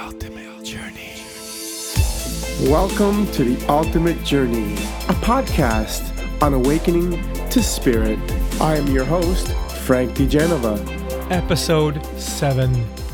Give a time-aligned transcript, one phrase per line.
[0.00, 1.14] ultimate journey.
[2.70, 8.18] Welcome to The Ultimate Journey, a podcast on awakening to spirit.
[8.60, 9.48] I am your host,
[9.82, 10.78] Frank DeGenova.
[11.32, 12.72] Episode 7.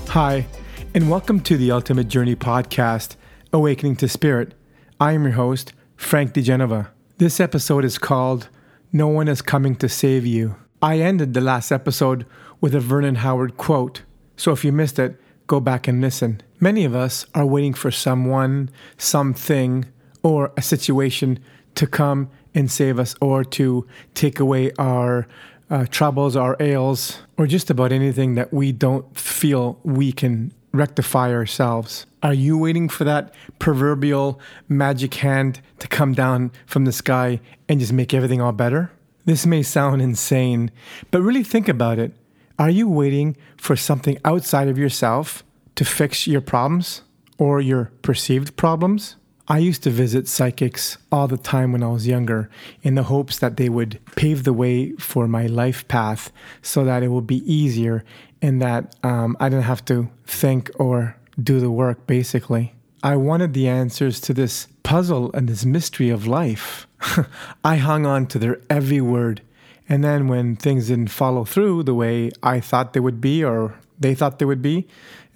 [0.09, 0.47] Hi,
[0.93, 3.17] and welcome to The Ultimate Journey podcast,
[3.51, 4.53] Awakening to Spirit.
[5.01, 6.89] I am your host, Frank DeGenova.
[7.17, 8.51] This episode is called
[8.93, 10.57] No One is Coming to Save You.
[10.83, 12.27] I ended the last episode
[12.61, 14.03] with a Vernon Howard quote,
[14.37, 16.43] so if you missed it, go back and listen.
[16.65, 19.85] Many of us are waiting for someone, something,
[20.23, 21.39] or a situation
[21.75, 25.29] to come and save us or to take away our
[25.69, 31.35] uh, troubles, our ails, or just about anything that we don't feel we can rectify
[31.35, 32.07] ourselves.
[32.23, 37.79] Are you waiting for that proverbial magic hand to come down from the sky and
[37.79, 38.91] just make everything all better?
[39.27, 40.71] This may sound insane,
[41.11, 42.15] but really think about it.
[42.59, 45.45] Are you waiting for something outside of yourself
[45.77, 47.03] to fix your problems
[47.39, 49.17] or your perceived problems?
[49.47, 52.49] I used to visit psychics all the time when I was younger
[52.83, 57.03] in the hopes that they would pave the way for my life path so that
[57.03, 58.05] it would be easier
[58.41, 62.75] and that um, I didn't have to think or do the work, basically.
[63.03, 66.87] I wanted the answers to this puzzle and this mystery of life.
[67.65, 69.43] I hung on to their every word
[69.89, 73.75] and then when things didn't follow through the way I thought they would be or
[73.99, 74.87] they thought they would be,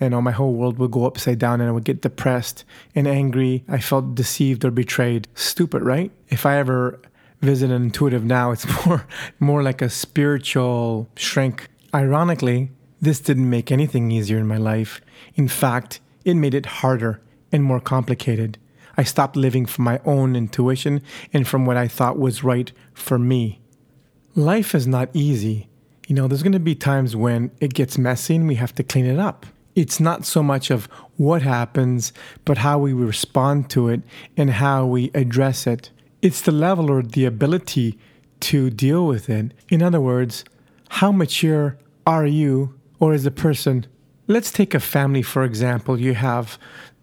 [0.01, 2.65] you know, my whole world would go upside down and I would get depressed
[2.95, 3.65] and angry.
[3.69, 5.29] I felt deceived or betrayed.
[5.35, 6.11] Stupid, right?
[6.29, 7.01] If I ever
[7.41, 9.07] visit an intuitive now, it's more
[9.39, 11.69] more like a spiritual shrink.
[11.95, 12.71] Ironically,
[13.01, 15.01] this didn't make anything easier in my life.
[15.35, 17.21] In fact, it made it harder
[17.53, 18.59] and more complicated.
[18.97, 23.19] I stopped living from my own intuition and from what I thought was right for
[23.19, 23.61] me
[24.39, 25.69] life is not easy.
[26.09, 28.83] You know, there's going to be times when it gets messy and we have to
[28.83, 29.45] clean it up.
[29.77, 30.87] It's not so much of
[31.19, 32.15] what happens,
[32.47, 34.01] but how we respond to it
[34.35, 35.91] and how we address it.
[36.23, 37.99] It's the level or the ability
[38.41, 39.53] to deal with it.
[39.69, 40.45] In other words,
[40.89, 41.77] how mature
[42.07, 43.85] are you or is a person?
[44.29, 46.01] Let's take a family, for example.
[46.01, 46.59] You have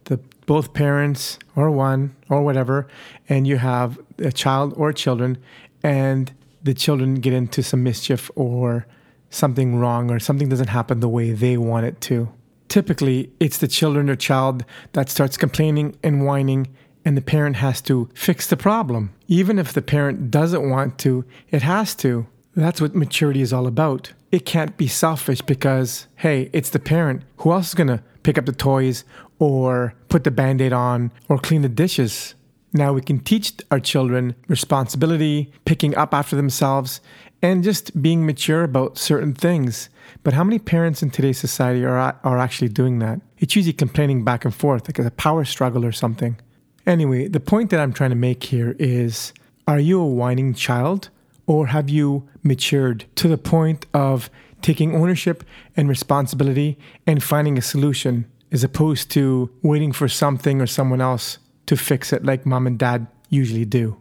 [0.06, 2.88] the both parents or one or whatever,
[3.30, 5.38] and you have a child or children,
[5.84, 6.34] and
[6.64, 8.88] the children get into some mischief or
[9.35, 12.29] something wrong or something doesn't happen the way they want it to.
[12.68, 16.68] Typically, it's the children or child that starts complaining and whining,
[17.03, 19.13] and the parent has to fix the problem.
[19.28, 22.25] Even if the parent doesn't want to, it has to.
[22.56, 24.13] That's what maturity is all about.
[24.31, 27.23] It can't be selfish because, hey, it's the parent.
[27.38, 29.06] Who else is going to pick up the toys
[29.40, 32.34] or put the band aid on or clean the dishes?
[32.73, 37.00] Now we can teach our children responsibility, picking up after themselves,
[37.46, 39.90] and just being mature about certain things.
[40.24, 43.22] But how many parents in today's society are, are actually doing that?
[43.38, 46.40] It's usually complaining back and forth, like a power struggle or something.
[46.88, 49.32] Anyway, the point that I'm trying to make here is
[49.68, 51.10] are you a whining child
[51.46, 54.32] or have you matured to the point of
[54.64, 55.44] taking ownership
[55.78, 61.38] and responsibility and finding a solution as opposed to waiting for something or someone else
[61.68, 63.98] to fix it like mom and dad usually do.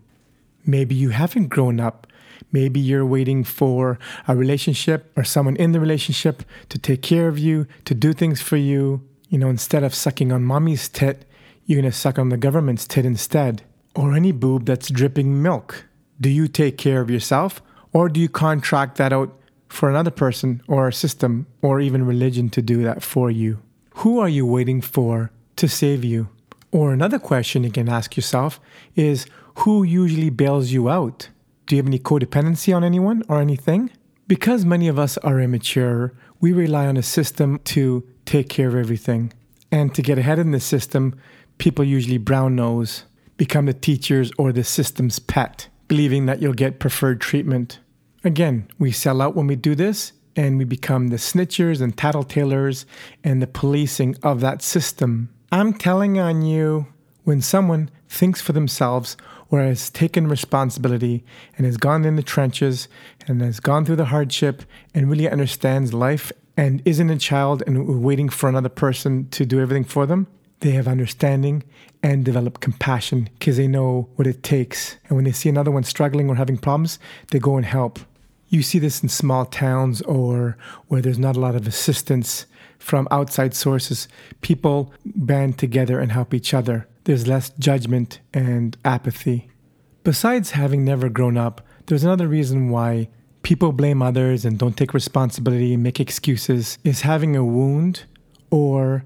[0.64, 2.06] Maybe you haven't grown up.
[2.52, 7.38] Maybe you're waiting for a relationship or someone in the relationship to take care of
[7.38, 9.06] you, to do things for you.
[9.28, 11.24] You know, instead of sucking on mommy's tit,
[11.66, 13.62] you're going to suck on the government's tit instead.
[13.96, 15.86] Or any boob that's dripping milk.
[16.20, 17.62] Do you take care of yourself
[17.92, 22.50] or do you contract that out for another person or a system or even religion
[22.50, 23.60] to do that for you?
[23.96, 26.28] Who are you waiting for to save you?
[26.72, 28.60] Or another question you can ask yourself
[28.96, 29.26] is
[29.58, 31.28] who usually bails you out?
[31.66, 33.90] Do you have any codependency on anyone or anything?
[34.26, 38.74] Because many of us are immature, we rely on a system to take care of
[38.74, 39.32] everything.
[39.70, 41.18] And to get ahead in the system,
[41.58, 43.04] people usually brown nose,
[43.36, 47.80] become the teacher's or the system's pet, believing that you'll get preferred treatment.
[48.22, 52.84] Again, we sell out when we do this, and we become the snitchers and tattletalers
[53.22, 55.28] and the policing of that system.
[55.52, 56.86] I'm telling on you
[57.24, 59.16] when someone thinks for themselves
[59.50, 61.24] or has taken responsibility
[61.56, 62.88] and has gone in the trenches
[63.26, 64.62] and has gone through the hardship
[64.94, 69.60] and really understands life and isn't a child and waiting for another person to do
[69.60, 70.26] everything for them,
[70.60, 71.62] they have understanding
[72.02, 74.96] and develop compassion because they know what it takes.
[75.08, 76.98] And when they see another one struggling or having problems,
[77.30, 77.98] they go and help.
[78.48, 80.56] You see this in small towns or
[80.88, 82.46] where there's not a lot of assistance
[82.84, 84.08] from outside sources,
[84.42, 86.86] people band together and help each other.
[87.04, 89.48] There's less judgment and apathy.
[90.02, 93.08] Besides having never grown up, there's another reason why
[93.42, 98.04] people blame others and don't take responsibility make excuses is having a wound
[98.50, 99.04] or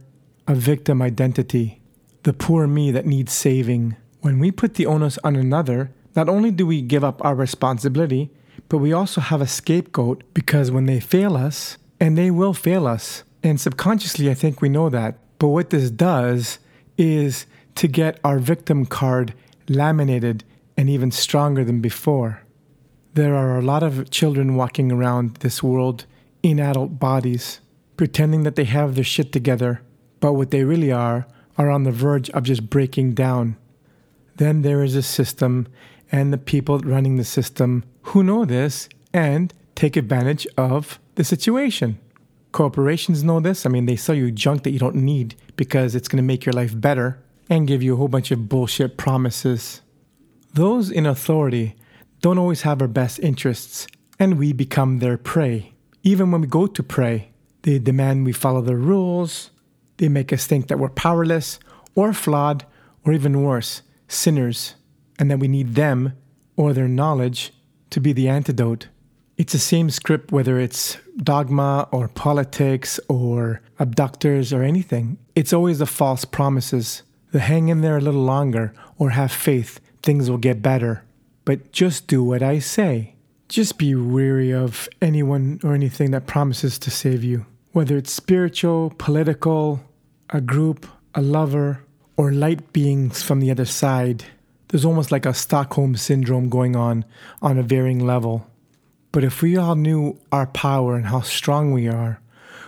[0.49, 1.81] a victim identity,
[2.25, 3.95] the poor me that needs saving.
[4.23, 8.31] When we put the onus on another, not only do we give up our responsibility,
[8.69, 12.87] but we also have a scapegoat because when they fail us, and they will fail
[12.87, 15.19] us, and subconsciously I think we know that.
[15.39, 16.59] But what this does
[16.97, 17.47] is
[17.77, 19.35] to get our victim card
[19.69, 20.45] laminated
[20.77, 22.43] and even stronger than before.
[23.15, 26.07] There are a lot of children walking around this world
[26.43, 27.61] in adult bodies,
[27.97, 29.83] pretending that they have their shit together,
[30.21, 31.27] but what they really are
[31.57, 33.57] are on the verge of just breaking down.
[34.37, 35.67] Then there is a system
[36.11, 41.99] and the people running the system who know this and take advantage of the situation.
[42.53, 43.67] Corporations know this.
[43.67, 46.47] I mean, they sell you junk that you don't need because it's going to make
[46.47, 49.81] your life better and give you a whole bunch of bullshit promises.
[50.55, 51.77] Those in authority
[52.21, 53.87] don't always have our best interests,
[54.19, 55.73] and we become their prey.
[56.03, 57.31] Even when we go to pray,
[57.63, 59.51] they demand we follow their rules,
[59.99, 61.59] they make us think that we're powerless
[61.95, 62.65] or flawed,
[63.05, 64.75] or even worse, sinners,
[65.19, 66.15] and that we need them
[66.57, 67.53] or their knowledge
[67.91, 68.89] to be the antidote.
[69.37, 75.19] It's the same script whether it's dogma or politics or abductors or anything.
[75.35, 77.03] It's always the false promises.
[77.33, 81.05] The hang in there a little longer or have faith, things will get better.
[81.45, 83.15] But just do what I say.
[83.49, 88.93] Just be weary of anyone or anything that promises to save you, whether it's spiritual,
[88.99, 89.81] political,
[90.31, 91.83] a group, a lover,
[92.17, 94.25] or light beings from the other side.
[94.69, 97.07] There's almost like a Stockholm syndrome going on
[97.41, 98.47] on a varying level.
[99.19, 102.21] But if we all knew our power and how strong we are,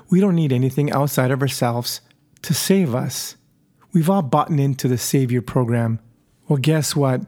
[0.09, 2.01] we don't need anything outside of ourselves
[2.43, 3.37] to save us.
[3.93, 6.01] We've all bought into the Savior program.
[6.49, 7.21] Well, guess what?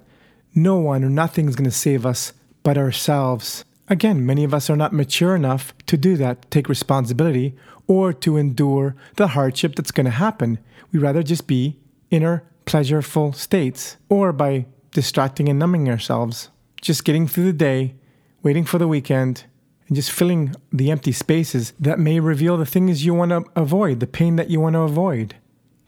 [0.56, 2.32] No one or nothing is going to save us
[2.64, 3.64] but ourselves.
[3.88, 7.54] Again, many of us are not mature enough to do that, take responsibility,
[7.86, 10.58] or to endure the hardship that's going to happen.
[10.90, 11.78] We rather just be
[12.10, 16.48] in our pleasureful states, or by distracting and numbing ourselves,
[16.80, 17.94] just getting through the day,
[18.42, 19.44] waiting for the weekend,
[19.86, 24.00] and just filling the empty spaces that may reveal the things you want to avoid,
[24.00, 25.36] the pain that you want to avoid.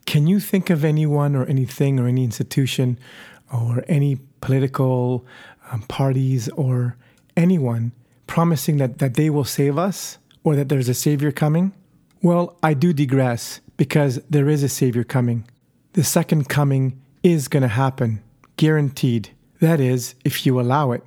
[0.07, 2.99] Can you think of anyone or anything or any institution
[3.53, 5.25] or any political
[5.71, 6.97] um, parties or
[7.37, 7.93] anyone
[8.27, 11.73] promising that, that they will save us or that there's a savior coming?
[12.23, 15.49] Well, I do digress because there is a savior coming.
[15.95, 18.23] The second coming is going to happen,
[18.57, 19.31] guaranteed.
[19.61, 21.03] That is, if you allow it.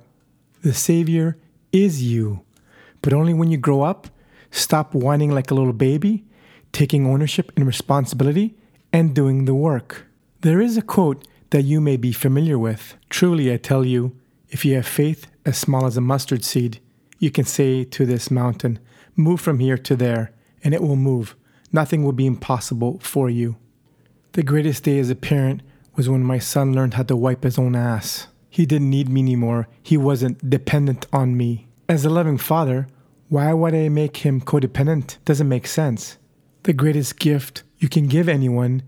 [0.68, 1.38] The savior
[1.72, 2.42] is you,
[3.00, 4.08] but only when you grow up,
[4.50, 6.26] stop whining like a little baby,
[6.72, 8.54] taking ownership and responsibility,
[8.92, 10.04] and doing the work.
[10.42, 12.96] There is a quote that you may be familiar with.
[13.08, 14.14] Truly, I tell you,
[14.50, 16.80] if you have faith as small as a mustard seed,
[17.18, 18.78] you can say to this mountain,
[19.16, 20.32] Move from here to there,
[20.62, 21.34] and it will move.
[21.72, 23.56] Nothing will be impossible for you.
[24.32, 25.62] The greatest day as a parent
[25.96, 28.26] was when my son learned how to wipe his own ass.
[28.50, 29.68] He didn't need me anymore.
[29.82, 31.66] He wasn't dependent on me.
[31.88, 32.88] As a loving father,
[33.28, 35.18] why would I make him codependent?
[35.24, 36.18] Doesn't make sense.
[36.62, 38.82] The greatest gift you can give anyone,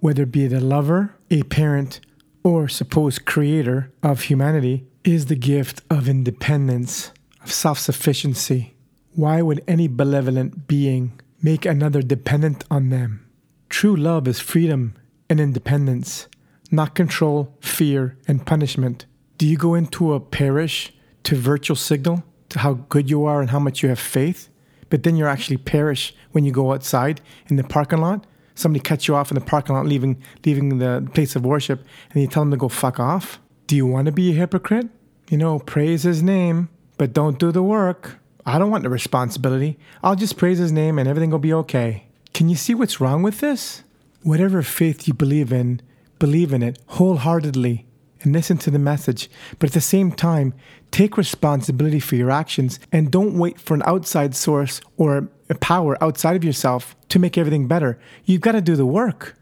[0.00, 2.00] whether it be a lover, a parent,
[2.42, 7.12] or supposed creator of humanity, is the gift of independence,
[7.42, 8.74] of self sufficiency.
[9.14, 13.24] Why would any benevolent being make another dependent on them?
[13.68, 14.94] True love is freedom
[15.30, 16.28] and independence,
[16.70, 19.06] not control, fear, and punishment.
[19.36, 20.92] Do you go into a parish
[21.24, 24.48] to virtual signal to how good you are and how much you have faith?
[24.90, 28.26] But then you're actually parish when you go outside in the parking lot.
[28.54, 32.22] Somebody cuts you off in the parking lot, leaving leaving the place of worship, and
[32.22, 33.40] you tell them to go fuck off.
[33.66, 34.88] Do you want to be a hypocrite?
[35.28, 38.18] You know, praise his name, but don't do the work.
[38.46, 39.78] I don't want the responsibility.
[40.02, 42.06] I'll just praise his name and everything will be okay.
[42.34, 43.82] Can you see what's wrong with this?
[44.22, 45.80] Whatever faith you believe in,
[46.18, 47.86] believe in it wholeheartedly
[48.24, 49.30] and listen to the message.
[49.58, 50.54] But at the same time,
[50.90, 56.02] take responsibility for your actions and don't wait for an outside source or a power
[56.02, 57.98] outside of yourself to make everything better.
[58.24, 59.36] You've got to do the work.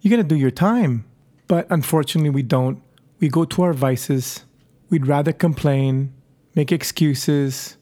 [0.00, 1.04] You got to do your time.
[1.48, 2.82] But unfortunately, we don't.
[3.20, 4.44] We go to our vices.
[4.90, 6.12] We'd rather complain,
[6.54, 7.76] make excuses,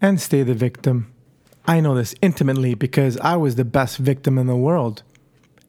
[0.00, 1.12] and stay the victim.
[1.66, 5.02] I know this intimately because I was the best victim in the world.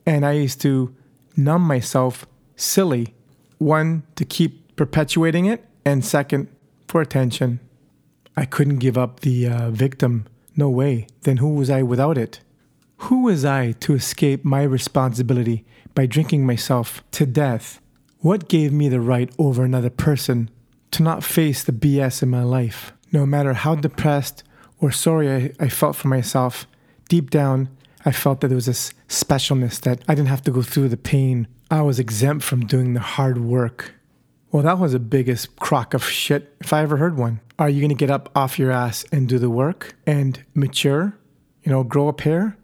[0.05, 0.95] And I used to
[1.35, 3.15] numb myself silly.
[3.57, 6.47] One, to keep perpetuating it, and second,
[6.87, 7.59] for attention.
[8.35, 10.25] I couldn't give up the uh, victim.
[10.55, 11.07] No way.
[11.23, 12.41] Then who was I without it?
[12.97, 17.79] Who was I to escape my responsibility by drinking myself to death?
[18.19, 20.49] What gave me the right over another person
[20.91, 22.93] to not face the BS in my life?
[23.11, 24.43] No matter how depressed
[24.79, 26.67] or sorry I, I felt for myself,
[27.09, 27.69] deep down,
[28.05, 30.97] I felt that there was this specialness that I didn't have to go through the
[30.97, 31.47] pain.
[31.69, 33.93] I was exempt from doing the hard work.
[34.51, 37.41] Well, that was the biggest crock of shit if I ever heard one.
[37.59, 41.17] Are you going to get up off your ass and do the work and mature,
[41.63, 42.55] you know, grow a pair?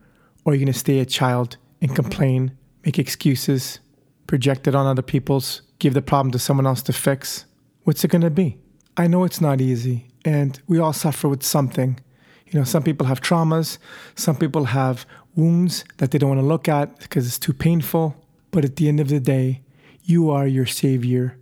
[0.46, 3.80] Or are you going to stay a child and complain, make excuses,
[4.26, 7.46] project it on other people's, give the problem to someone else to fix?
[7.84, 8.58] What's it going to be?
[8.96, 12.00] I know it's not easy, and we all suffer with something.
[12.48, 13.80] You know, some people have traumas,
[14.16, 15.06] some people have
[15.36, 18.16] wounds that they don't want to look at because it's too painful.
[18.54, 19.64] But at the end of the day,
[20.04, 21.40] you are your savior.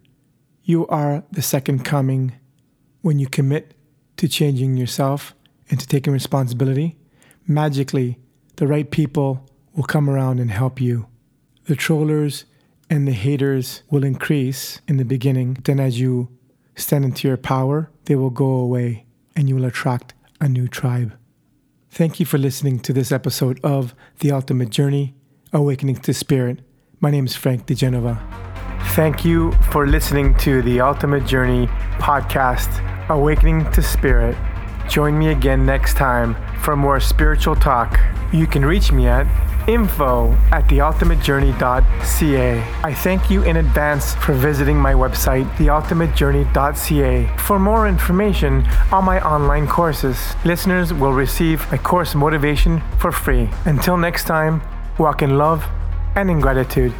[0.63, 2.33] You are the second coming.
[3.01, 3.73] When you commit
[4.15, 5.35] to changing yourself
[5.69, 6.97] and to taking responsibility,
[7.45, 8.17] magically,
[8.55, 11.07] the right people will come around and help you.
[11.65, 12.45] The trollers
[12.89, 15.57] and the haters will increase in the beginning.
[15.65, 16.29] Then, as you
[16.75, 21.13] stand into your power, they will go away and you will attract a new tribe.
[21.89, 25.13] Thank you for listening to this episode of The Ultimate Journey
[25.51, 26.61] Awakening to Spirit.
[27.03, 28.21] My name is Frank DeGenova.
[28.93, 31.65] Thank you for listening to the Ultimate Journey
[31.97, 32.69] podcast,
[33.09, 34.37] Awakening to Spirit.
[34.87, 37.99] Join me again next time for more spiritual talk.
[38.31, 39.25] You can reach me at
[39.67, 42.63] info at theultimatejourney.ca.
[42.83, 49.19] I thank you in advance for visiting my website, theultimatejourney.ca, for more information on my
[49.25, 50.35] online courses.
[50.45, 53.49] Listeners will receive my course motivation for free.
[53.65, 54.61] Until next time,
[54.99, 55.65] walk in love
[56.15, 56.93] and in gratitude.